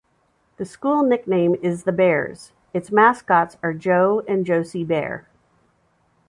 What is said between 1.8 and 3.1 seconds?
the Bears; its